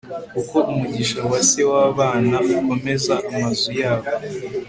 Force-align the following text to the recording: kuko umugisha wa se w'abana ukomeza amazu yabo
kuko 0.33 0.55
umugisha 0.71 1.19
wa 1.31 1.39
se 1.49 1.61
w'abana 1.71 2.37
ukomeza 2.57 3.15
amazu 3.33 3.69
yabo 3.81 4.09